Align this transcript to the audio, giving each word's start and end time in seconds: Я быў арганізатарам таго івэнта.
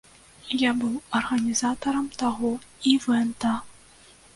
Я 0.61 0.71
быў 0.83 0.95
арганізатарам 1.21 2.11
таго 2.25 2.51
івэнта. 2.97 3.59